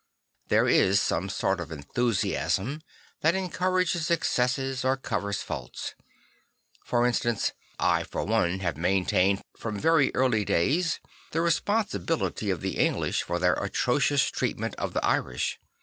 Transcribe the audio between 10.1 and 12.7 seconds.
early days the responsibility of